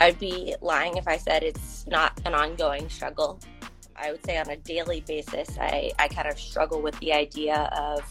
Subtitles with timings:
[0.00, 3.38] I'd be lying if I said it's not an ongoing struggle.
[3.94, 7.70] I would say on a daily basis, I, I kind of struggle with the idea
[7.76, 8.02] of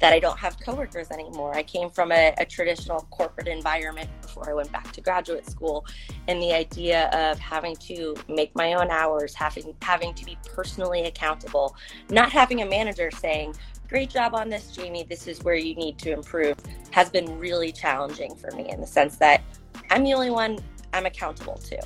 [0.00, 1.54] that I don't have coworkers anymore.
[1.54, 5.86] I came from a, a, traditional corporate environment before I went back to graduate school,
[6.26, 11.04] and the idea of having to make my own hours, having having to be personally
[11.04, 11.76] accountable,
[12.08, 13.54] not having a manager saying,
[13.88, 15.04] "Great job on this, Jamie.
[15.04, 16.56] This is where you need to improve,"
[16.92, 19.42] has been really challenging for me in the sense that
[19.90, 20.58] I'm the only one
[20.92, 21.80] I'm accountable to.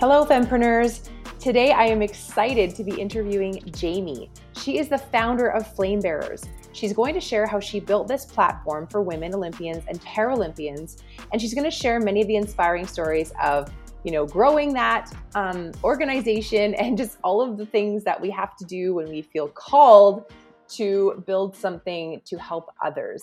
[0.00, 1.08] Hello, Fempreneurs.
[1.38, 4.30] Today, I am excited to be interviewing Jamie.
[4.56, 6.48] She is the founder of Flamebearers.
[6.72, 11.02] She's going to share how she built this platform for women Olympians and Paralympians,
[11.32, 13.70] and she's going to share many of the inspiring stories of
[14.04, 18.56] you know growing that um, organization and just all of the things that we have
[18.56, 20.24] to do when we feel called
[20.68, 23.22] to build something to help others.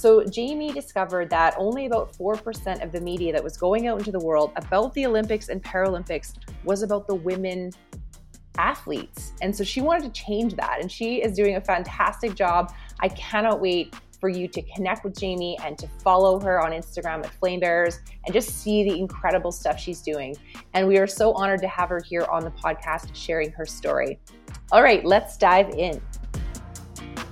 [0.00, 4.10] So, Jamie discovered that only about 4% of the media that was going out into
[4.10, 7.70] the world about the Olympics and Paralympics was about the women
[8.56, 9.34] athletes.
[9.42, 10.78] And so she wanted to change that.
[10.80, 12.72] And she is doing a fantastic job.
[13.00, 17.22] I cannot wait for you to connect with Jamie and to follow her on Instagram
[17.22, 20.34] at Flamebearers and just see the incredible stuff she's doing.
[20.72, 24.18] And we are so honored to have her here on the podcast sharing her story.
[24.72, 26.00] All right, let's dive in.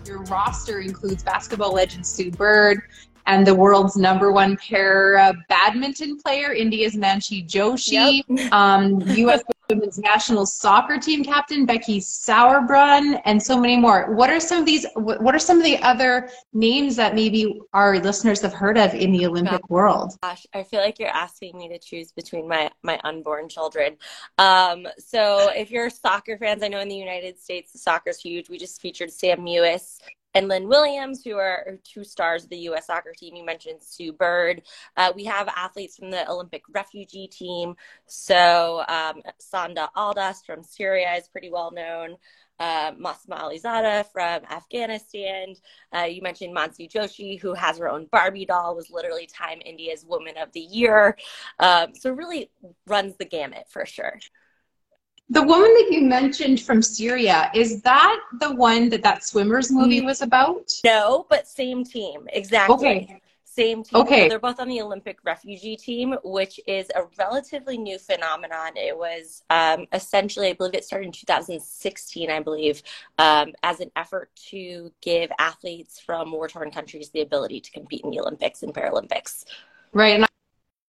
[0.08, 2.80] Your roster includes basketball legend Sue Bird
[3.26, 5.18] and the world's number one pair
[5.50, 8.52] badminton player, India's Mansi Joshi, yep.
[8.52, 9.42] um, U.S.
[9.70, 14.14] women's national soccer team captain Becky Sauerbrunn, and so many more.
[14.14, 14.86] What are some of these?
[14.94, 19.12] What are some of the other names that maybe our listeners have heard of in
[19.12, 20.12] the Olympic gosh, world?
[20.22, 23.98] Gosh, I feel like you're asking me to choose between my my unborn children.
[24.38, 28.48] Um, so if you're soccer fans, I know in the United States the soccer's huge.
[28.48, 29.98] We just featured Sam Mewis
[30.38, 32.86] and Lynn Williams, who are two stars of the U.S.
[32.86, 33.34] soccer team.
[33.34, 34.62] You mentioned Sue Bird.
[34.96, 37.74] Uh, we have athletes from the Olympic refugee team.
[38.06, 42.16] So um, Sanda Aldass from Syria is pretty well known.
[42.60, 45.54] Uh, Masma Alizada from Afghanistan.
[45.94, 50.04] Uh, you mentioned Mansi Joshi, who has her own Barbie doll, was literally Time India's
[50.04, 51.16] Woman of the Year.
[51.58, 52.50] Um, so really
[52.86, 54.18] runs the gamut for sure.
[55.30, 60.00] The woman that you mentioned from Syria, is that the one that that swimmers movie
[60.00, 60.72] was about?
[60.84, 62.26] No, but same team.
[62.32, 62.74] Exactly.
[62.74, 63.22] Okay.
[63.44, 64.00] Same team.
[64.02, 64.22] Okay.
[64.22, 68.76] So they're both on the Olympic refugee team, which is a relatively new phenomenon.
[68.76, 72.82] It was um, essentially, I believe it started in 2016, I believe,
[73.18, 78.02] um, as an effort to give athletes from war torn countries the ability to compete
[78.04, 79.44] in the Olympics and Paralympics.
[79.92, 80.14] Right.
[80.14, 80.27] And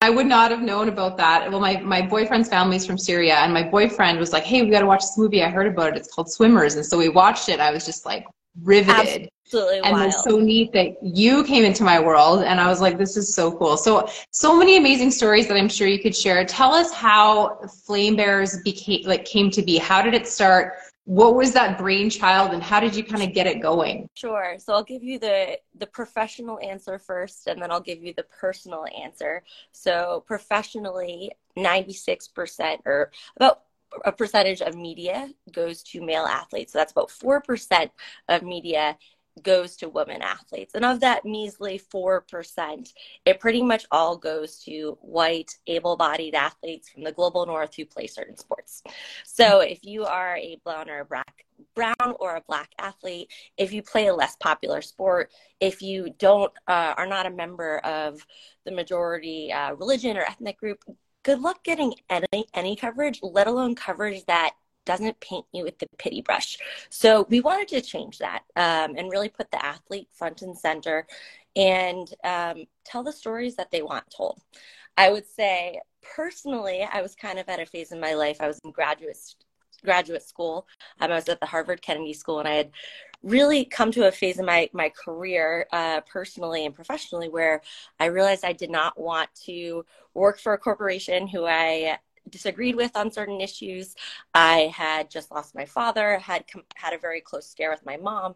[0.02, 1.48] I would not have known about that.
[1.48, 4.68] Well, my, my boyfriend's family is from Syria, and my boyfriend was like, hey, we
[4.68, 5.44] got to watch this movie.
[5.44, 5.96] I heard about it.
[5.96, 6.74] It's called Swimmers.
[6.74, 7.60] And so we watched it.
[7.60, 8.26] I was just like
[8.62, 9.30] riveted.
[9.46, 10.06] Absolutely and wild.
[10.08, 13.32] it's so neat that you came into my world, and I was like, this is
[13.32, 13.76] so cool.
[13.76, 16.44] So, so many amazing stories that I'm sure you could share.
[16.44, 19.78] Tell us how Flamebearers became, like, came to be.
[19.78, 20.74] How did it start?
[21.04, 24.08] What was that brainchild and how did you kind of get it going?
[24.14, 28.14] Sure so i'll give you the the professional answer first and then i'll give you
[28.14, 29.42] the personal answer.
[29.72, 33.62] So professionally 96% or about
[34.04, 36.72] a percentage of media goes to male athletes.
[36.72, 37.90] So that's about 4%
[38.28, 38.96] of media
[39.40, 40.74] goes to women athletes.
[40.74, 42.92] And of that measly 4%,
[43.24, 47.86] it pretty much all goes to white, able bodied athletes from the global north who
[47.86, 48.82] play certain sports.
[49.24, 53.72] So if you are a brown or a black, brown or a black athlete, if
[53.72, 58.26] you play a less popular sport, if you don't uh, are not a member of
[58.64, 60.84] the majority uh, religion or ethnic group,
[61.22, 64.54] good luck getting any any coverage, let alone coverage that
[64.84, 66.58] doesn't paint you with the pity brush.
[66.90, 71.06] So we wanted to change that um, and really put the athlete front and center
[71.56, 74.40] and um, tell the stories that they want told.
[74.96, 78.38] I would say personally, I was kind of at a phase in my life.
[78.40, 79.18] I was in graduate
[79.84, 80.66] graduate school.
[81.00, 82.70] Um, I was at the Harvard Kennedy School, and I had
[83.22, 87.62] really come to a phase in my my career, uh, personally and professionally, where
[87.98, 89.84] I realized I did not want to
[90.14, 91.98] work for a corporation who I
[92.28, 93.94] disagreed with on certain issues.
[94.34, 97.96] I had just lost my father, had com- had a very close scare with my
[97.96, 98.34] mom,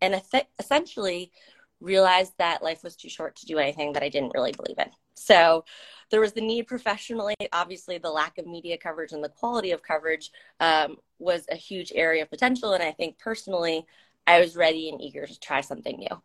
[0.00, 0.20] and
[0.58, 1.32] essentially
[1.80, 4.90] realized that life was too short to do anything that I didn't really believe in.
[5.14, 5.64] So
[6.10, 7.34] there was the need professionally.
[7.52, 10.30] Obviously, the lack of media coverage and the quality of coverage
[10.60, 12.72] um, was a huge area of potential.
[12.72, 13.86] And I think personally,
[14.26, 16.22] I was ready and eager to try something new.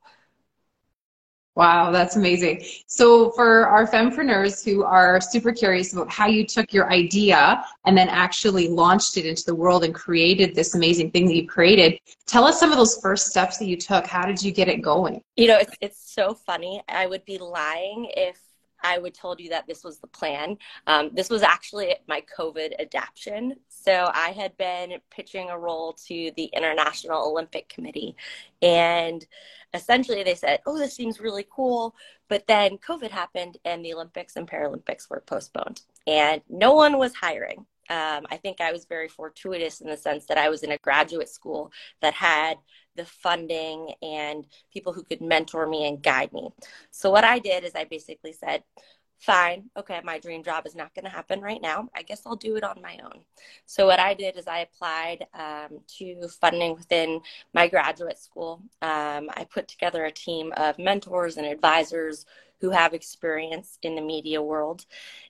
[1.55, 2.65] Wow, that's amazing.
[2.87, 7.95] So for our fempreneurs who are super curious about how you took your idea and
[7.95, 11.99] then actually launched it into the world and created this amazing thing that you created,
[12.25, 14.07] tell us some of those first steps that you took.
[14.07, 15.21] How did you get it going?
[15.35, 16.81] You know, it's, it's so funny.
[16.89, 18.39] I would be lying if
[18.83, 20.57] I would told you that this was the plan.
[20.87, 23.55] Um, this was actually my COVID adaptation.
[23.69, 28.15] So I had been pitching a role to the International Olympic Committee,
[28.61, 29.25] and
[29.73, 31.95] essentially they said, "Oh, this seems really cool,"
[32.29, 37.15] but then COVID happened, and the Olympics and Paralympics were postponed, and no one was
[37.15, 37.65] hiring.
[37.89, 40.77] Um, I think I was very fortuitous in the sense that I was in a
[40.77, 41.71] graduate school
[42.01, 42.57] that had
[42.95, 46.49] the funding and people who could mentor me and guide me.
[46.91, 48.63] So what I did is I basically said,
[49.23, 51.89] fine, okay, my dream job is not going to happen right now.
[51.95, 53.21] I guess I'll do it on my own.
[53.65, 57.21] So what I did is I applied um, to funding within
[57.53, 58.61] my graduate school.
[58.81, 62.25] Um, I put together a team of mentors and advisors
[62.59, 64.85] who have experience in the media world.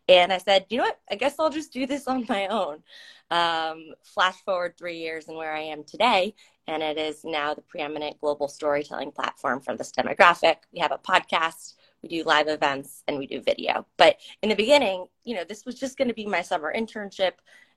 [0.08, 1.00] And I said, you know what?
[1.10, 2.84] I guess I'll just do this on my own.
[3.32, 6.36] Um, flash forward three years and where I am today,
[6.68, 10.58] and it is now the preeminent global storytelling platform for this demographic.
[10.72, 13.88] We have a podcast, we do live events, and we do video.
[13.98, 17.32] But in the beginning, you know, this was just going to be my summer internship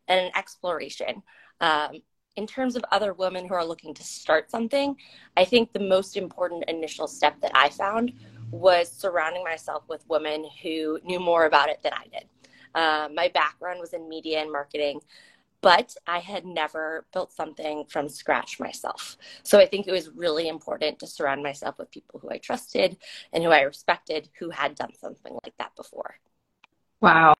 [0.09, 1.23] and an exploration.
[1.61, 2.03] Um,
[2.35, 4.97] in terms of other women who are looking to start something,
[5.37, 8.13] I think the most important initial step that I found
[8.51, 12.27] was surrounding myself with women who knew more about it than I did.
[12.75, 15.01] Um, my background was in media and marketing
[15.61, 19.17] but I had never built something from scratch myself.
[19.43, 22.97] So I think it was really important to surround myself with people who I trusted
[23.33, 26.17] and who I respected who had done something like that before.
[27.01, 27.35] Wow.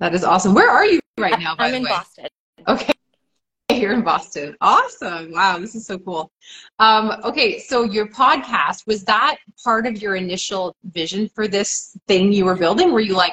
[0.00, 0.54] That is awesome.
[0.54, 1.90] Where are you right now, I'm in way?
[1.90, 2.26] Boston.
[2.66, 2.92] Okay.
[3.72, 4.56] You're in Boston.
[4.60, 5.32] Awesome.
[5.32, 6.30] Wow, this is so cool.
[6.78, 12.32] Um, okay, so your podcast, was that part of your initial vision for this thing
[12.32, 12.92] you were building?
[12.92, 13.32] Were you like,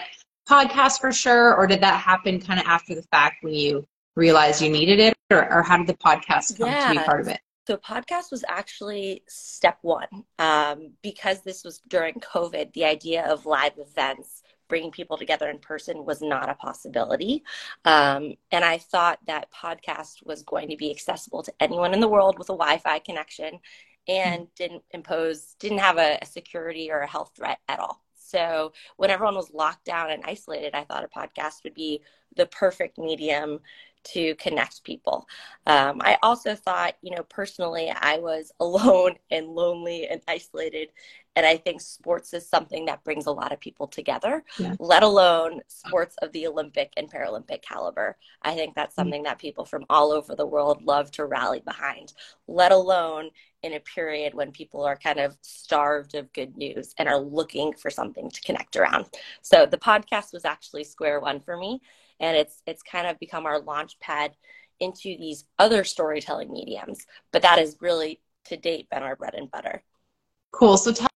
[0.49, 4.61] podcast for sure, or did that happen kind of after the fact when you realized
[4.61, 6.91] you needed it, or, or how did the podcast come yeah.
[6.91, 7.39] to be part of it?
[7.67, 10.07] So podcast was actually step one
[10.39, 12.73] um, because this was during COVID.
[12.73, 17.43] The idea of live events, bringing people together in person, was not a possibility,
[17.85, 22.07] um, and I thought that podcast was going to be accessible to anyone in the
[22.07, 23.59] world with a Wi-Fi connection,
[24.07, 24.51] and mm-hmm.
[24.55, 28.03] didn't impose, didn't have a, a security or a health threat at all.
[28.29, 32.01] So when everyone was locked down and isolated, I thought a podcast would be
[32.35, 33.59] the perfect medium
[34.03, 35.27] to connect people.
[35.65, 40.89] Um, I also thought, you know, personally, I was alone and lonely and isolated.
[41.39, 44.75] And I think sports is something that brings a lot of people together, yeah.
[44.77, 48.17] let alone sports of the Olympic and Paralympic caliber.
[48.41, 48.97] I think that's mm.
[48.97, 52.11] something that people from all over the world love to rally behind,
[52.49, 53.29] let alone
[53.63, 57.71] in a period when people are kind of starved of good news and are looking
[57.71, 59.05] for something to connect around.
[59.41, 61.79] So the podcast was actually square one for me
[62.19, 64.35] and it's it's kind of become our launch pad
[64.81, 69.49] into these other storytelling mediums, but that has really to date been our bread and
[69.49, 69.83] butter.
[70.51, 70.77] Cool.
[70.77, 71.08] So tell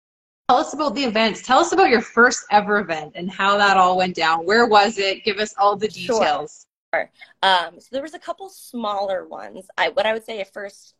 [0.52, 1.42] tell us about the events.
[1.42, 4.46] Tell us about your first ever event and how that all went down.
[4.46, 5.24] Where was it?
[5.24, 6.68] Give us all the details.
[6.94, 7.10] Sure.
[7.42, 9.68] Um, so there was a couple smaller ones.
[9.78, 10.96] I what I would say at first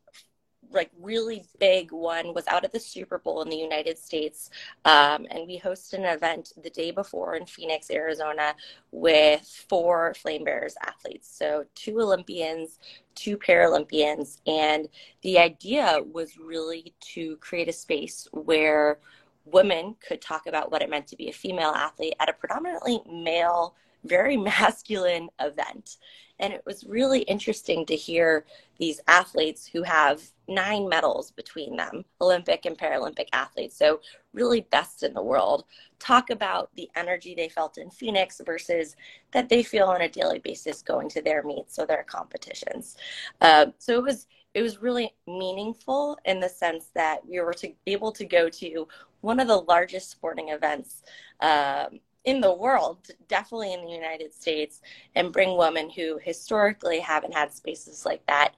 [0.70, 4.48] like really big one was out at the Super Bowl in the United States,
[4.86, 8.54] um, and we hosted an event the day before in Phoenix, Arizona,
[8.90, 11.28] with four Flamebearers athletes.
[11.30, 12.78] So two Olympians,
[13.14, 14.88] two Paralympians, and
[15.20, 18.98] the idea was really to create a space where
[19.44, 23.00] women could talk about what it meant to be a female athlete at a predominantly
[23.10, 23.74] male,
[24.04, 25.96] very masculine event.
[26.38, 28.44] And it was really interesting to hear
[28.78, 33.76] these athletes who have nine medals between them, Olympic and Paralympic athletes.
[33.76, 34.00] So,
[34.34, 35.64] really best in the world.
[36.00, 38.96] Talk about the energy they felt in Phoenix versus
[39.30, 42.96] that they feel on a daily basis going to their meets or their competitions.
[43.40, 47.72] Uh, so, it was it was really meaningful in the sense that we were to,
[47.86, 48.86] able to go to
[49.22, 51.02] one of the largest sporting events
[51.40, 54.80] um, in the world, definitely in the United States,
[55.14, 58.52] and bring women who historically haven't had spaces like that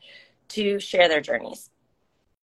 [0.49, 1.71] to share their journeys.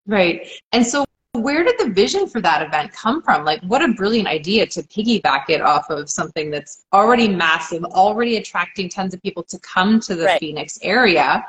[0.05, 0.47] Right.
[0.71, 3.45] And so, where did the vision for that event come from?
[3.45, 8.37] Like, what a brilliant idea to piggyback it off of something that's already massive, already
[8.37, 10.39] attracting tons of people to come to the right.
[10.39, 11.45] Phoenix area.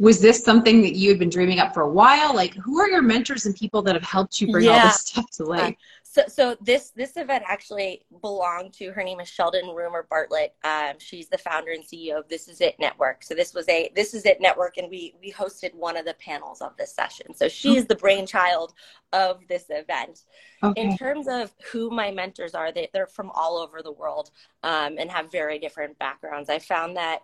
[0.00, 2.34] Was this something that you had been dreaming up for a while?
[2.34, 4.78] Like, who are your mentors and people that have helped you bring yeah.
[4.78, 5.76] all this stuff to life?
[6.02, 10.54] So, so this this event actually belonged to her name is Sheldon Rumer Bartlett.
[10.64, 13.22] Um, she's the founder and CEO of This Is It Network.
[13.22, 16.14] So this was a This Is It Network, and we we hosted one of the
[16.14, 17.34] panels of this session.
[17.34, 18.72] So she's the brainchild
[19.12, 20.24] of this event.
[20.62, 20.80] Okay.
[20.80, 24.30] In terms of who my mentors are, they, they're from all over the world
[24.64, 26.48] um, and have very different backgrounds.
[26.48, 27.20] I found that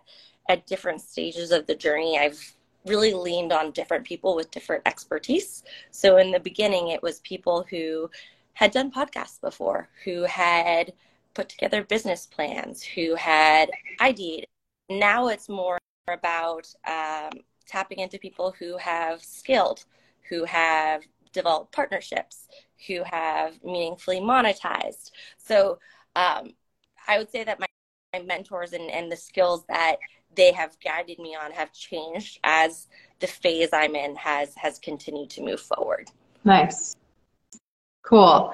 [0.47, 2.53] at different stages of the journey, I've
[2.87, 5.63] really leaned on different people with different expertise.
[5.91, 8.09] So in the beginning, it was people who
[8.53, 10.93] had done podcasts before, who had
[11.33, 14.47] put together business plans, who had ID'd.
[14.89, 15.77] Now it's more
[16.07, 19.85] about um, tapping into people who have skilled,
[20.29, 21.03] who have
[21.33, 22.47] developed partnerships,
[22.87, 25.11] who have meaningfully monetized.
[25.37, 25.79] So
[26.15, 26.53] um,
[27.07, 27.67] I would say that my,
[28.13, 29.97] my mentors and, and the skills that
[30.35, 32.87] they have guided me on have changed as
[33.19, 36.09] the phase I'm in has has continued to move forward.
[36.43, 36.95] Nice.
[38.03, 38.53] Cool.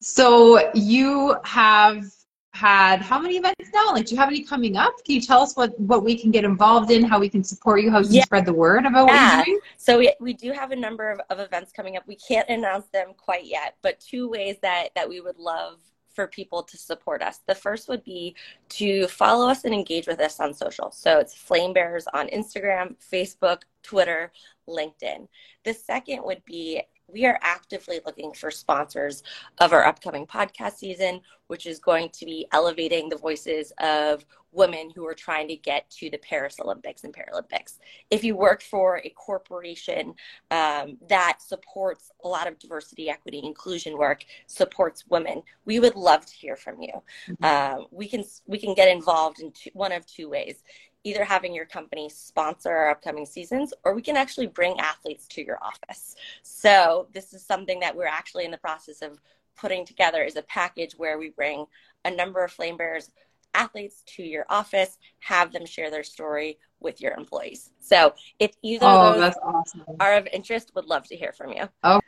[0.00, 2.04] So you have
[2.52, 3.92] had how many events now?
[3.92, 4.92] Like, do you have any coming up?
[5.04, 7.82] Can you tell us what what we can get involved in, how we can support
[7.82, 8.24] you, how you yeah.
[8.24, 9.38] spread the word about yeah.
[9.38, 9.60] what you're doing?
[9.76, 12.06] So we, we do have a number of, of events coming up.
[12.06, 15.78] We can't announce them quite yet, but two ways that that we would love
[16.14, 17.40] for people to support us.
[17.46, 18.34] The first would be
[18.70, 20.90] to follow us and engage with us on social.
[20.90, 24.32] So it's Flamebearers on Instagram, Facebook, Twitter,
[24.68, 25.28] LinkedIn.
[25.64, 29.22] The second would be we are actively looking for sponsors
[29.58, 34.90] of our upcoming podcast season, which is going to be elevating the voices of women
[34.94, 37.78] who are trying to get to the Paris Olympics and Paralympics.
[38.10, 40.14] If you work for a corporation
[40.50, 46.26] um, that supports a lot of diversity, equity, inclusion work, supports women, we would love
[46.26, 46.92] to hear from you.
[47.28, 47.44] Mm-hmm.
[47.44, 50.62] Um, we can we can get involved in two, one of two ways
[51.04, 55.44] either having your company sponsor our upcoming seasons or we can actually bring athletes to
[55.44, 56.14] your office.
[56.42, 59.18] So this is something that we're actually in the process of
[59.56, 61.66] putting together is a package where we bring
[62.04, 63.10] a number of flamebearers
[63.54, 67.70] athletes to your office, have them share their story with your employees.
[67.80, 69.82] So if either oh, of those awesome.
[69.98, 71.68] are of interest, would love to hear from you.
[71.82, 72.00] Oh.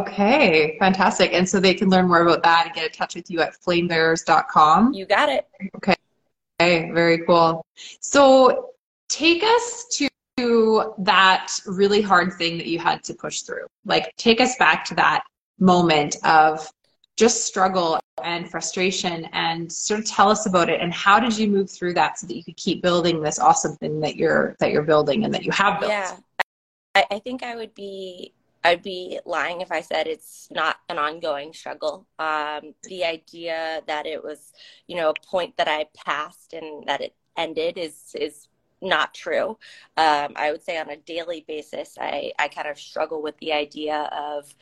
[0.00, 1.34] Okay, fantastic.
[1.34, 3.60] And so they can learn more about that and get in touch with you at
[3.60, 4.94] flamebearers.com.
[4.94, 5.46] You got it.
[5.76, 5.94] Okay.
[6.60, 7.64] Okay, very cool.
[8.00, 8.72] So
[9.08, 13.66] take us to that really hard thing that you had to push through.
[13.86, 15.22] Like take us back to that
[15.58, 16.70] moment of
[17.16, 21.48] just struggle and frustration and sort of tell us about it and how did you
[21.48, 24.72] move through that so that you could keep building this awesome thing that you're that
[24.72, 26.16] you're building and that you have built yeah
[26.94, 30.98] i, I think i would be I'd be lying if I said it's not an
[30.98, 32.06] ongoing struggle.
[32.18, 34.52] Um, the idea that it was,
[34.86, 38.48] you know, a point that I passed and that it ended is is
[38.82, 39.58] not true.
[39.96, 43.52] Um, I would say on a daily basis, I I kind of struggle with the
[43.52, 44.54] idea of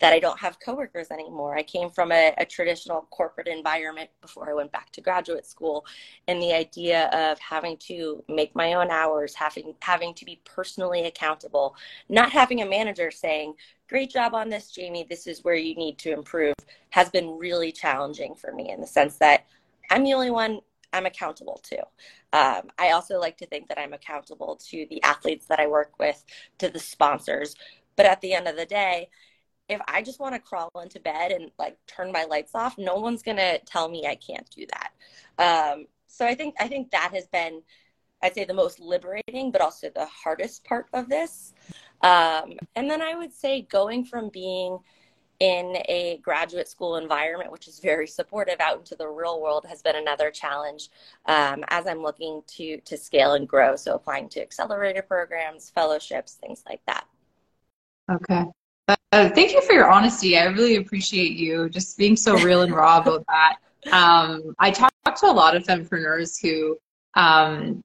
[0.00, 1.56] that I don't have coworkers anymore.
[1.56, 5.84] I came from a, a, traditional corporate environment before I went back to graduate school,
[6.26, 11.04] and the idea of having to make my own hours, having having to be personally
[11.06, 11.76] accountable,
[12.08, 13.54] not having a manager saying,
[13.88, 15.06] "Great job on this, Jamie.
[15.08, 16.54] This is where you need to improve,"
[16.90, 19.46] has been really challenging for me in the sense that
[19.90, 20.60] I'm the only one
[20.92, 21.78] I'm accountable to.
[22.32, 25.98] Um, I also like to think that I'm accountable to the athletes that I work
[25.98, 26.24] with,
[26.58, 27.54] to the sponsors.
[27.96, 29.10] But at the end of the day,
[29.70, 32.96] if I just want to crawl into bed and like turn my lights off, no
[32.96, 34.92] one's gonna tell me I can't do that.
[35.38, 37.62] Um, so I think I think that has been,
[38.22, 41.54] I'd say, the most liberating, but also the hardest part of this.
[42.02, 44.78] Um, and then I would say going from being
[45.38, 49.82] in a graduate school environment, which is very supportive, out into the real world has
[49.82, 50.90] been another challenge
[51.26, 53.76] um, as I'm looking to to scale and grow.
[53.76, 57.06] So applying to accelerator programs, fellowships, things like that.
[58.10, 58.44] Okay.
[59.12, 60.38] Uh, thank you for your honesty.
[60.38, 63.56] I really appreciate you just being so real and raw about that.
[63.92, 66.78] Um, I talk, to a lot of entrepreneurs who
[67.14, 67.82] um,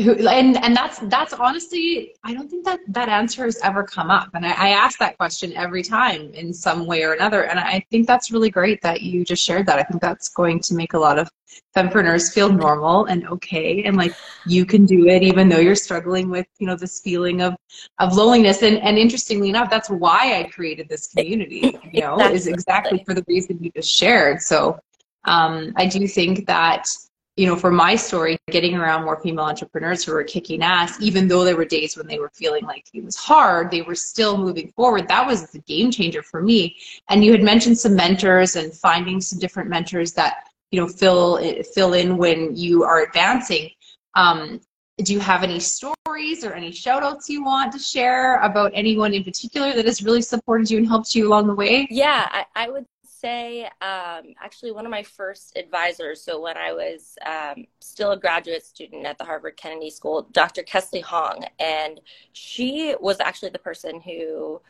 [0.00, 4.10] who and and that's that's honestly i don't think that that answer has ever come
[4.10, 4.30] up.
[4.32, 7.44] And I, I ask that question every time in some way or another.
[7.44, 9.78] And i think that's really great that you just shared that.
[9.78, 11.28] I think that's going to make a lot of
[11.76, 13.82] fempreneurs feel normal and okay.
[13.84, 14.14] And like
[14.46, 17.54] you can do it even though you're struggling with you know this feeling of
[17.98, 18.62] of loneliness.
[18.62, 22.36] And and interestingly enough that's why i created this community you know exactly.
[22.36, 23.04] is exactly.
[23.04, 24.40] for the reason you just shared.
[24.40, 24.78] So
[25.24, 26.86] um, i do think that
[27.36, 31.26] you know, for my story, getting around more female entrepreneurs who were kicking ass, even
[31.26, 34.36] though there were days when they were feeling like it was hard, they were still
[34.36, 35.08] moving forward.
[35.08, 36.76] That was the game changer for me.
[37.08, 41.40] And you had mentioned some mentors and finding some different mentors that, you know, fill,
[41.74, 43.70] fill in when you are advancing.
[44.14, 44.60] Um,
[44.98, 49.14] do you have any stories or any shout outs you want to share about anyone
[49.14, 51.88] in particular that has really supported you and helped you along the way?
[51.90, 52.84] Yeah, I, I would
[53.22, 56.22] say um, actually one of my first advisors.
[56.22, 60.62] So when I was um, still a graduate student at the Harvard Kennedy School, Dr.
[60.62, 62.00] Kessely Hong, and
[62.32, 64.60] she was actually the person who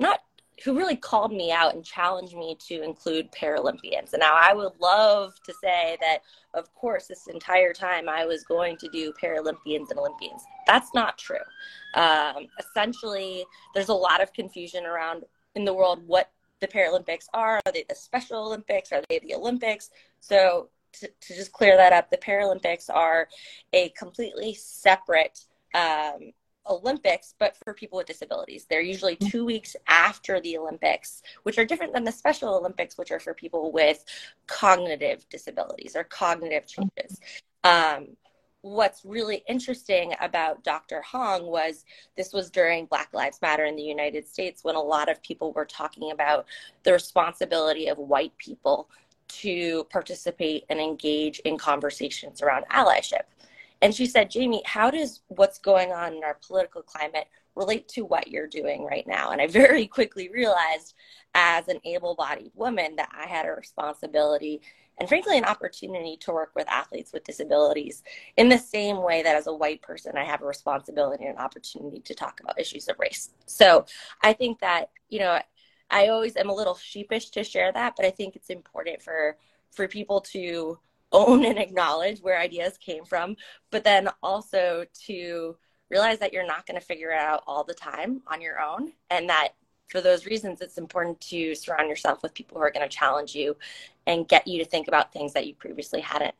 [0.00, 0.20] not
[0.64, 4.12] who really called me out and challenged me to include Paralympians.
[4.12, 6.18] And now I would love to say that,
[6.54, 10.42] of course, this entire time I was going to do Paralympians and Olympians.
[10.68, 11.36] That's not true.
[11.94, 15.24] Um, essentially, there's a lot of confusion around
[15.56, 16.30] in the world what
[16.60, 17.60] the Paralympics are.
[17.66, 18.92] Are they the Special Olympics?
[18.92, 19.90] Are they the Olympics?
[20.20, 23.28] So to, to just clear that up, the Paralympics are
[23.72, 25.40] a completely separate
[25.74, 26.32] um,
[26.68, 28.66] Olympics, but for people with disabilities.
[28.68, 33.10] They're usually two weeks after the Olympics, which are different than the Special Olympics, which
[33.10, 34.04] are for people with
[34.46, 37.20] cognitive disabilities or cognitive changes.
[37.64, 38.16] Um,
[38.64, 41.02] what's really interesting about Dr.
[41.02, 41.84] Hong was
[42.16, 45.52] this was during Black Lives Matter in the United States when a lot of people
[45.52, 46.46] were talking about
[46.82, 48.88] the responsibility of white people
[49.28, 53.24] to participate and engage in conversations around allyship.
[53.82, 58.06] And she said, Jamie, how does what's going on in our political climate relate to
[58.06, 59.30] what you're doing right now?
[59.30, 60.94] And I very quickly realized,
[61.34, 64.62] as an able bodied woman, that I had a responsibility
[64.98, 68.02] and, frankly, an opportunity to work with athletes with disabilities
[68.36, 71.42] in the same way that as a white person, I have a responsibility and an
[71.42, 73.30] opportunity to talk about issues of race.
[73.46, 73.86] So
[74.22, 75.40] I think that, you know,
[75.90, 79.36] I always am a little sheepish to share that, but I think it's important for
[79.70, 80.78] for people to
[81.12, 83.36] own and acknowledge where ideas came from,
[83.70, 85.56] but then also to
[85.90, 88.92] realize that you're not going to figure it out all the time on your own
[89.10, 89.50] and that
[89.88, 93.34] for those reasons it's important to surround yourself with people who are going to challenge
[93.34, 93.56] you
[94.06, 96.34] and get you to think about things that you previously hadn't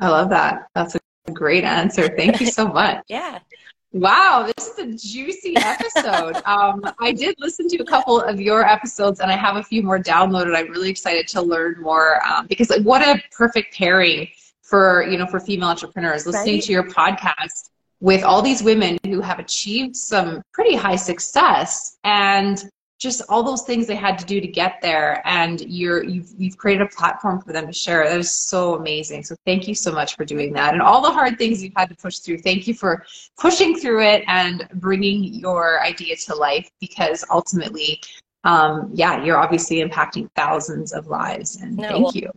[0.00, 3.38] i love that that's a great answer thank you so much yeah
[3.94, 6.36] Wow, this is a juicy episode.
[6.46, 9.82] um, I did listen to a couple of your episodes, and I have a few
[9.82, 10.56] more downloaded.
[10.56, 14.28] I'm really excited to learn more um, because, like, what a perfect pairing
[14.62, 16.26] for you know for female entrepreneurs.
[16.26, 16.62] Listening right.
[16.62, 17.68] to your podcast
[18.02, 22.68] with all these women who have achieved some pretty high success, and
[22.98, 25.22] just all those things they had to do to get there.
[25.24, 28.04] And you're you've you've created a platform for them to share.
[28.08, 29.22] That is so amazing.
[29.22, 31.90] So thank you so much for doing that and all the hard things you've had
[31.90, 32.38] to push through.
[32.38, 33.04] Thank you for
[33.38, 38.00] pushing through it and bringing your idea to life because ultimately
[38.42, 41.56] um, yeah you're obviously impacting thousands of lives.
[41.56, 42.30] And no, thank well, you.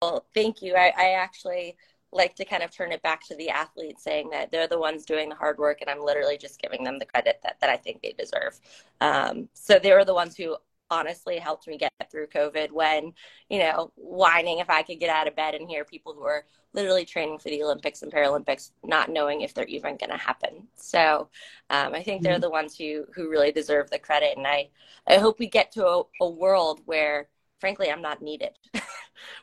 [0.00, 0.74] well thank you.
[0.74, 1.76] I, I actually
[2.12, 5.04] like to kind of turn it back to the athletes saying that they're the ones
[5.04, 7.76] doing the hard work and I'm literally just giving them the credit that, that I
[7.76, 8.60] think they deserve.
[9.00, 10.56] Um, so they were the ones who
[10.90, 13.14] honestly helped me get through COVID when,
[13.48, 16.44] you know, whining if I could get out of bed and hear people who are
[16.74, 20.68] literally training for the Olympics and Paralympics, not knowing if they're even going to happen.
[20.76, 21.28] So
[21.70, 22.42] um, I think they're mm-hmm.
[22.42, 24.36] the ones who, who really deserve the credit.
[24.36, 24.68] And I,
[25.06, 27.28] I hope we get to a, a world where
[27.62, 28.50] frankly, I'm not needed,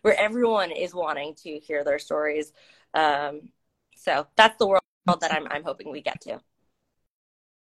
[0.02, 2.54] where everyone is wanting to hear their stories.
[2.94, 3.50] Um,
[3.96, 4.82] so that's the world
[5.22, 6.40] that I'm, I'm hoping we get to.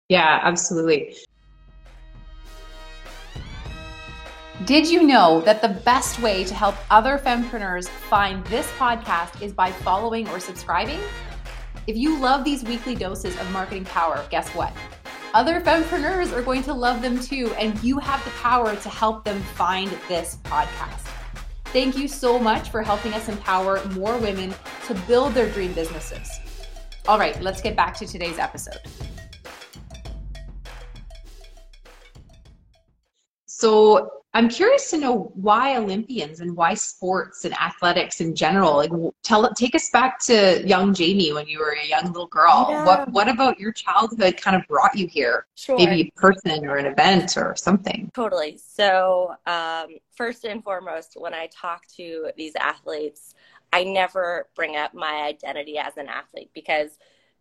[0.08, 1.16] Yeah, absolutely.
[4.64, 9.52] Did you know that the best way to help other fempreneurs find this podcast is
[9.52, 10.98] by following or subscribing?
[11.86, 14.72] If you love these weekly doses of marketing power, guess what?
[15.32, 19.24] Other fempreneurs are going to love them too, and you have the power to help
[19.24, 21.07] them find this podcast.
[21.72, 24.54] Thank you so much for helping us empower more women
[24.86, 26.40] to build their dream businesses.
[27.06, 28.80] All right, let's get back to today's episode.
[33.58, 38.76] So, I'm curious to know why Olympians and why sports and athletics in general.
[38.76, 38.92] Like,
[39.24, 42.68] tell take us back to young Jamie when you were a young little girl.
[42.70, 42.84] Yeah.
[42.84, 45.46] What what about your childhood kind of brought you here?
[45.56, 45.76] Sure.
[45.76, 48.12] Maybe a person or an event or something.
[48.14, 48.58] Totally.
[48.58, 53.34] So, um, first and foremost, when I talk to these athletes,
[53.72, 56.98] I never bring up my identity as an athlete because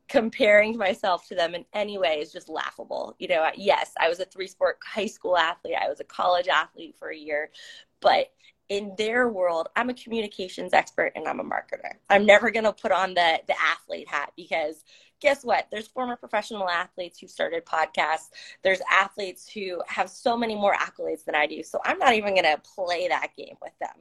[0.07, 3.15] comparing myself to them in any way is just laughable.
[3.19, 6.47] You know, yes, I was a three sport high school athlete, I was a college
[6.47, 7.51] athlete for a year,
[7.99, 8.31] but
[8.69, 11.93] in their world, I'm a communications expert and I'm a marketer.
[12.09, 14.83] I'm never going to put on the the athlete hat because
[15.19, 15.67] guess what?
[15.71, 18.29] There's former professional athletes who started podcasts.
[18.63, 21.63] There's athletes who have so many more accolades than I do.
[21.63, 23.95] So I'm not even going to play that game with them.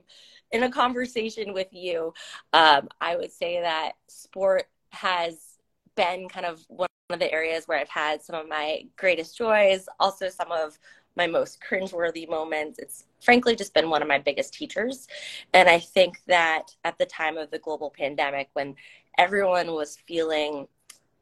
[0.52, 2.12] In a conversation with you,
[2.52, 5.55] um, I would say that sport has
[5.96, 9.86] been kind of one of the areas where I've had some of my greatest joys,
[9.98, 10.78] also some of
[11.16, 12.78] my most cringeworthy moments.
[12.78, 15.08] It's frankly just been one of my biggest teachers.
[15.54, 18.76] And I think that at the time of the global pandemic, when
[19.18, 20.68] everyone was feeling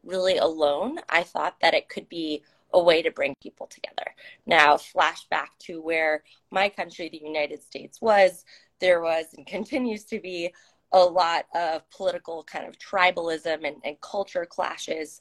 [0.04, 4.14] really alone, I thought that it could be a way to bring people together.
[4.46, 8.44] Now, flashback to where my country, the United States, was,
[8.80, 10.52] there was and continues to be
[10.94, 15.20] a lot of political kind of tribalism and, and culture clashes.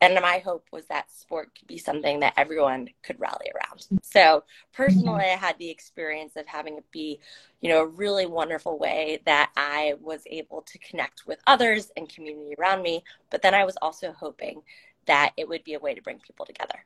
[0.00, 3.86] And my hope was that sport could be something that everyone could rally around.
[4.02, 7.20] So personally, I had the experience of having it be,
[7.60, 12.08] you know, a really wonderful way that I was able to connect with others and
[12.08, 13.04] community around me.
[13.30, 14.62] But then I was also hoping
[15.06, 16.84] that it would be a way to bring people together.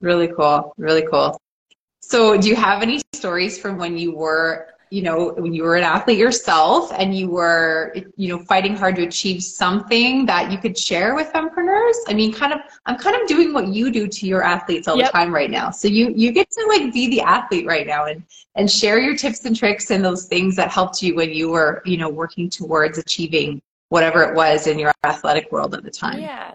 [0.00, 0.72] Really cool.
[0.78, 1.36] Really cool.
[2.00, 5.76] So, do you have any stories from when you were you know, when you were
[5.76, 10.58] an athlete yourself and you were, you know, fighting hard to achieve something that you
[10.58, 11.94] could share with fempreneurs?
[12.08, 14.96] I mean, kind of, I'm kind of doing what you do to your athletes all
[14.96, 15.12] yep.
[15.12, 15.70] the time right now.
[15.70, 18.22] So you, you get to like be the athlete right now and,
[18.54, 21.82] and share your tips and tricks and those things that helped you when you were,
[21.84, 26.20] you know, working towards achieving whatever it was in your athletic world at the time.
[26.20, 26.54] Yeah.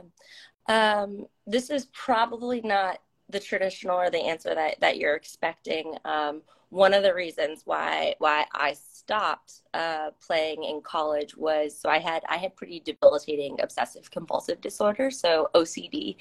[0.68, 3.00] Um, this is probably not
[3.34, 5.96] the traditional or the answer that, that you're expecting.
[6.06, 11.88] Um, one of the reasons why why I stopped uh, playing in college was so
[11.88, 16.16] I had I had pretty debilitating obsessive compulsive disorder, so OCD,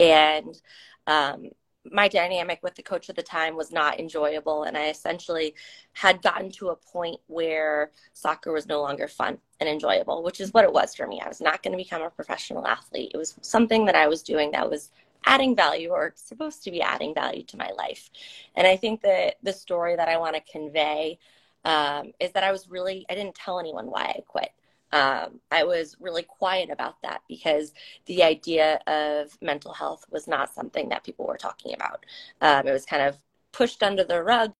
[0.00, 0.58] and
[1.06, 1.50] um,
[1.92, 5.54] my dynamic with the coach at the time was not enjoyable, and I essentially
[5.92, 10.52] had gotten to a point where soccer was no longer fun and enjoyable, which is
[10.52, 11.20] what it was for me.
[11.20, 13.12] I was not going to become a professional athlete.
[13.14, 14.90] It was something that I was doing that was
[15.24, 18.10] adding value or supposed to be adding value to my life.
[18.54, 21.18] And I think that the story that I want to convey
[21.64, 24.50] um, is that I was really, I didn't tell anyone why I quit.
[24.90, 27.74] Um, I was really quiet about that because
[28.06, 32.06] the idea of mental health was not something that people were talking about.
[32.40, 33.18] Um, it was kind of
[33.52, 34.52] pushed under the rug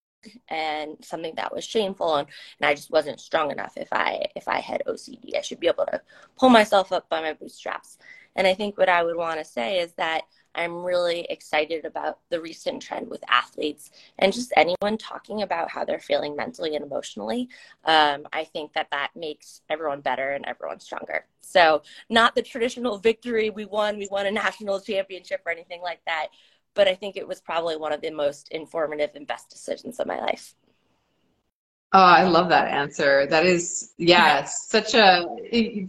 [0.49, 2.29] and something that was shameful and,
[2.61, 5.37] and I just wasn't strong enough if I if I had OCD.
[5.37, 6.03] I should be able to
[6.37, 7.99] pull myself up by my bootstraps.
[8.37, 10.23] And I think what I would want to say is that
[10.55, 15.85] I'm really excited about the recent trend with athletes and just anyone talking about how
[15.85, 17.49] they're feeling mentally and emotionally.
[17.85, 21.27] Um, I think that that makes everyone better and everyone stronger.
[21.41, 26.01] So, not the traditional victory we won, we won a national championship or anything like
[26.07, 26.29] that,
[26.75, 30.07] but I think it was probably one of the most informative and best decisions of
[30.07, 30.55] my life.
[31.95, 33.27] Oh, I love that answer.
[33.29, 35.25] That is, yeah, such a,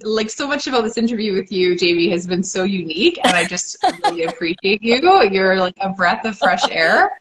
[0.01, 3.19] like so much about this interview with you, Jamie, has been so unique.
[3.25, 4.95] And I just really appreciate you.
[5.29, 7.19] You're like a breath of fresh air.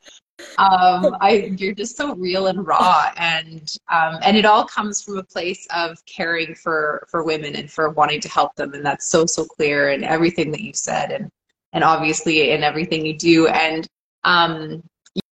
[0.58, 3.10] Um, I, you're just so real and raw.
[3.16, 7.68] And, um, and it all comes from a place of caring for, for women and
[7.68, 8.74] for wanting to help them.
[8.74, 11.32] And that's so, so clear in everything that you've said and,
[11.72, 13.48] and obviously in everything you do.
[13.48, 13.88] And,
[14.22, 14.84] um,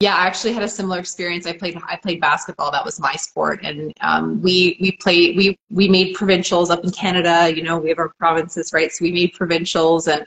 [0.02, 1.46] yeah, I actually had a similar experience.
[1.46, 2.72] I played I played basketball.
[2.72, 6.90] That was my sport, and um, we we played we we made provincials up in
[6.90, 7.54] Canada.
[7.56, 8.92] You know, we have our provinces, right?
[8.92, 10.26] So we made provincials, and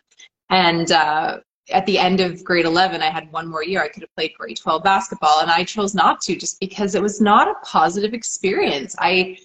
[0.51, 1.41] and uh,
[1.73, 3.83] at the end of grade 11, I had one more year.
[3.83, 7.03] I could have played grade 12 basketball, and I chose not to just because it
[7.03, 8.95] was not a positive experience.
[9.01, 9.39] I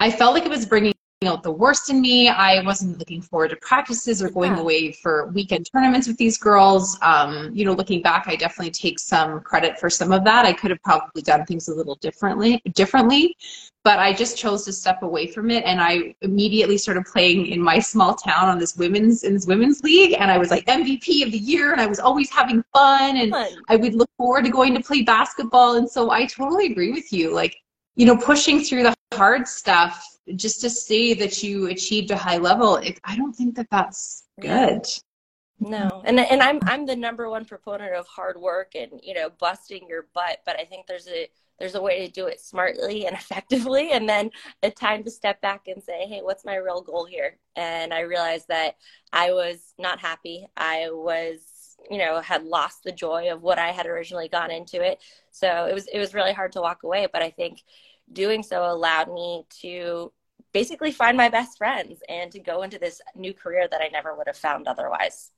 [0.00, 0.94] I felt like it was bringing
[1.24, 2.28] out the worst in me.
[2.28, 4.60] I wasn't looking forward to practices or going yeah.
[4.60, 6.98] away for weekend tournaments with these girls.
[7.00, 10.44] Um, you know, looking back, I definitely take some credit for some of that.
[10.44, 13.34] I could have probably done things a little differently, differently,
[13.82, 15.64] but I just chose to step away from it.
[15.64, 19.82] And I immediately started playing in my small town on this women's in this women's
[19.82, 23.16] league, and I was like MVP of the year, and I was always having fun,
[23.16, 23.48] and fun.
[23.70, 25.76] I would look forward to going to play basketball.
[25.76, 27.56] And so I totally agree with you, like
[27.94, 32.38] you know, pushing through the hard stuff just to say that you achieved a high
[32.38, 34.86] level, it, I don't think that that's good.
[35.58, 39.30] No, and and I'm I'm the number one proponent of hard work and you know
[39.30, 43.06] busting your butt, but I think there's a there's a way to do it smartly
[43.06, 44.30] and effectively, and then
[44.62, 47.38] a time to step back and say, hey, what's my real goal here?
[47.54, 48.76] And I realized that
[49.12, 50.46] I was not happy.
[50.56, 51.40] I was
[51.90, 55.66] you know had lost the joy of what I had originally gone into it, so
[55.66, 57.06] it was it was really hard to walk away.
[57.10, 57.62] But I think
[58.12, 60.12] doing so allowed me to
[60.52, 64.14] basically find my best friends and to go into this new career that I never
[64.14, 65.30] would have found otherwise.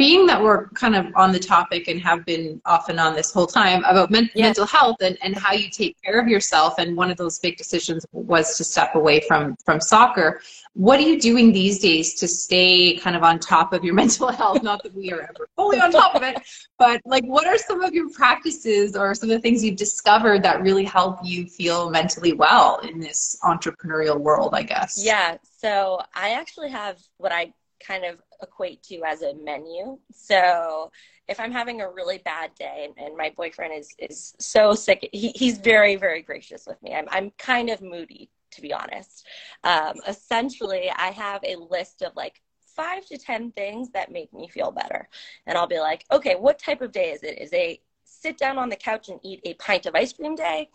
[0.00, 3.30] Being that we're kind of on the topic and have been off and on this
[3.30, 4.46] whole time about men- yeah.
[4.46, 7.58] mental health and, and how you take care of yourself, and one of those big
[7.58, 10.40] decisions was to step away from from soccer.
[10.72, 14.28] What are you doing these days to stay kind of on top of your mental
[14.28, 14.62] health?
[14.62, 16.36] Not that we are ever fully on top of it,
[16.78, 20.42] but like, what are some of your practices or some of the things you've discovered
[20.44, 24.54] that really help you feel mentally well in this entrepreneurial world?
[24.54, 24.98] I guess.
[25.04, 25.36] Yeah.
[25.58, 27.52] So I actually have what I
[27.86, 29.98] kind of equate to as a menu.
[30.12, 30.90] So
[31.28, 35.08] if I'm having a really bad day and, and my boyfriend is is so sick,
[35.12, 36.94] he, he's very very gracious with me.
[36.94, 39.26] I'm I'm kind of moody to be honest.
[39.64, 42.42] Um, essentially, I have a list of like
[42.74, 45.08] five to 10 things that make me feel better.
[45.46, 47.38] And I'll be like, okay, what type of day is it?
[47.40, 50.68] Is a sit down on the couch and eat a pint of ice cream day?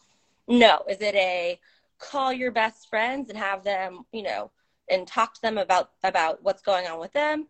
[0.48, 0.84] No.
[0.90, 1.60] Is it a
[2.00, 4.52] call your best friends and have them, you know,
[4.90, 7.48] and talk to them about about what's going on with them?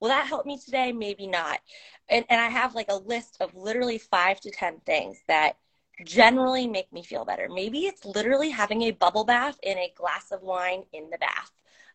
[0.00, 0.92] Will that help me today?
[0.92, 1.60] Maybe not.
[2.08, 5.56] And and I have like a list of literally five to ten things that
[6.04, 7.48] generally make me feel better.
[7.50, 11.50] Maybe it's literally having a bubble bath in a glass of wine in the bath.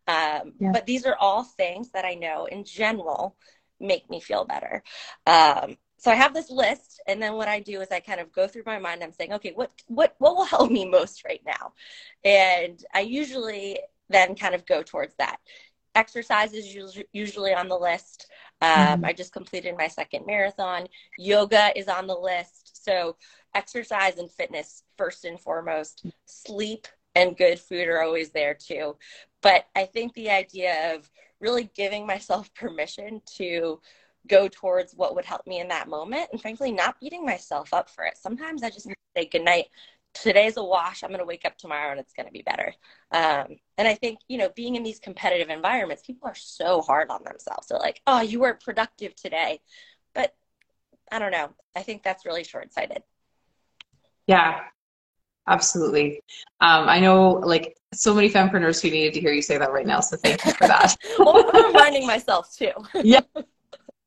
[0.07, 0.71] Um, yeah.
[0.71, 3.35] But these are all things that I know in general
[3.79, 4.83] make me feel better.
[5.27, 8.31] Um, so I have this list, and then what I do is I kind of
[8.31, 9.03] go through my mind.
[9.03, 11.73] I'm saying, okay, what what what will help me most right now,
[12.23, 15.37] and I usually then kind of go towards that.
[15.95, 16.75] Exercise is
[17.11, 18.27] usually on the list.
[18.61, 19.05] Um, mm-hmm.
[19.05, 20.87] I just completed my second marathon.
[21.17, 22.83] Yoga is on the list.
[22.85, 23.17] So
[23.53, 26.05] exercise and fitness first and foremost.
[26.25, 28.95] Sleep and good food are always there too.
[29.41, 33.81] But I think the idea of really giving myself permission to
[34.27, 37.89] go towards what would help me in that moment and frankly not beating myself up
[37.89, 39.65] for it sometimes i just say good night
[40.13, 42.73] today's a wash i'm going to wake up tomorrow and it's going to be better.
[43.11, 47.09] Um, and i think you know being in these competitive environments people are so hard
[47.09, 47.67] on themselves.
[47.67, 49.59] They're like oh you weren't productive today.
[50.13, 50.33] But
[51.11, 51.49] i don't know.
[51.75, 53.03] I think that's really short-sighted.
[54.27, 54.61] Yeah.
[55.47, 56.21] Absolutely.
[56.59, 59.87] Um, i know like so many fempreneurs who needed to hear you say that right
[59.87, 60.95] now so thank you for that.
[61.19, 62.71] Well i'm reminding myself too.
[63.03, 63.21] Yeah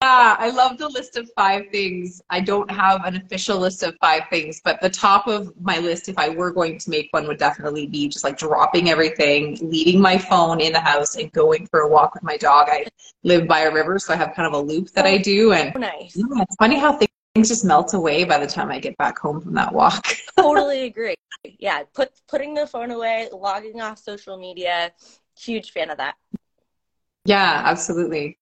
[0.05, 2.21] yeah, I love the list of five things.
[2.29, 6.11] I don't have an official list of five things, but the top of my list,
[6.11, 10.01] if I were going to make one, would definitely be just like dropping everything, leaving
[10.01, 12.69] my phone in the house, and going for a walk with my dog.
[12.71, 12.87] I
[13.23, 15.53] live by a river, so I have kind of a loop that I oh, do,
[15.53, 16.15] and oh, nice.
[16.15, 19.41] Yeah, it's funny how things just melt away by the time I get back home
[19.41, 20.07] from that walk.
[20.37, 21.15] totally agree.
[21.59, 24.93] Yeah, put putting the phone away, logging off social media.
[25.39, 26.17] Huge fan of that.
[27.25, 28.37] Yeah, absolutely.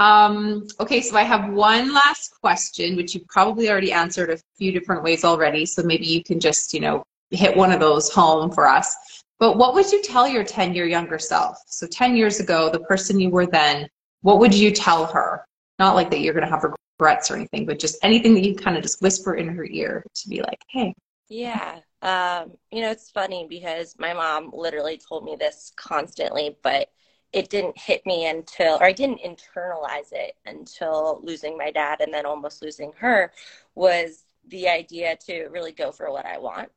[0.00, 4.72] Um, okay, so I have one last question, which you probably already answered a few
[4.72, 5.66] different ways already.
[5.66, 8.96] So maybe you can just, you know, hit one of those home for us.
[9.38, 11.58] But what would you tell your 10 year younger self?
[11.66, 13.88] So 10 years ago, the person you were then,
[14.22, 15.44] what would you tell her?
[15.78, 16.64] Not like that you're going to have
[16.98, 20.04] regrets or anything, but just anything that you kind of just whisper in her ear
[20.14, 20.94] to be like, hey.
[21.28, 21.80] Yeah.
[22.02, 26.88] Um, you know, it's funny because my mom literally told me this constantly, but
[27.32, 32.12] it didn't hit me until, or I didn't internalize it until losing my dad and
[32.12, 33.32] then almost losing her,
[33.74, 36.70] was the idea to really go for what I want.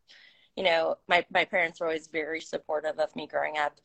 [0.57, 3.79] You know, my, my parents were always very supportive of me growing up,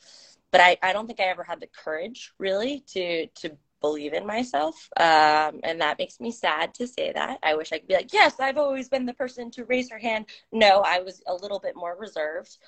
[0.51, 4.27] but I, I don't think I ever had the courage really to, to believe in
[4.27, 4.89] myself.
[4.97, 7.39] Um, and that makes me sad to say that.
[7.45, 9.99] I wish I could be like, yes, I've always been the person to raise her
[9.99, 10.27] hand.
[10.51, 12.59] No, I was a little bit more reserved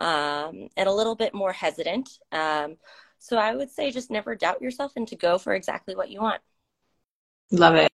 [0.00, 2.08] um, and a little bit more hesitant.
[2.30, 2.76] Um,
[3.18, 6.20] so I would say just never doubt yourself and to go for exactly what you
[6.20, 6.40] want.
[7.50, 7.90] Love it.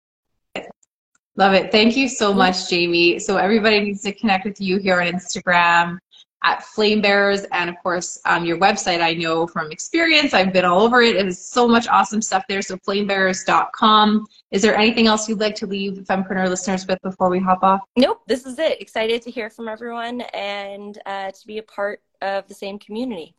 [1.36, 1.72] Love it.
[1.72, 3.18] Thank you so much, Jamie.
[3.18, 5.98] So everybody needs to connect with you here on Instagram
[6.42, 9.00] at Flamebearers, and of course um, your website.
[9.00, 11.16] I know from experience, I've been all over it.
[11.16, 12.62] It is so much awesome stuff there.
[12.62, 14.26] So flamebearers.com.
[14.50, 17.80] Is there anything else you'd like to leave Fempreneur listeners with before we hop off?
[17.96, 18.22] Nope.
[18.26, 18.80] This is it.
[18.80, 23.34] Excited to hear from everyone and uh, to be a part of the same community.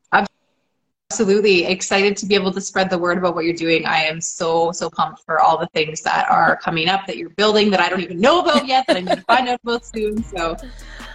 [1.11, 1.65] Absolutely.
[1.65, 3.85] Excited to be able to spread the word about what you're doing.
[3.85, 7.31] I am so, so pumped for all the things that are coming up that you're
[7.31, 9.85] building that I don't even know about yet, that I'm going to find out about
[9.85, 10.23] soon.
[10.23, 10.55] So,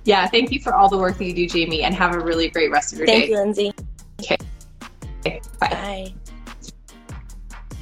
[0.05, 2.51] yeah, thank you for all the work that you do, Jamie, and have a really
[2.51, 3.35] great rest of your thank day.
[3.35, 3.87] Thank you, Lyndsie.
[4.21, 4.37] Okay.
[5.21, 5.41] okay.
[5.61, 5.69] Bye.
[5.71, 6.15] Bye.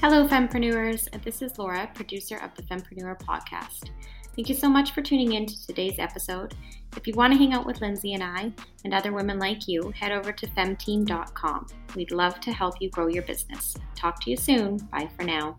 [0.00, 1.10] Hello, Fempreneurs.
[1.24, 3.90] This is Laura, producer of the Fempreneur podcast.
[4.34, 6.54] Thank you so much for tuning in to today's episode.
[6.96, 8.52] If you want to hang out with Lyndsie and I
[8.84, 11.66] and other women like you, head over to femteam.com.
[11.94, 13.76] We'd love to help you grow your business.
[13.94, 14.78] Talk to you soon.
[14.92, 15.56] Bye for now.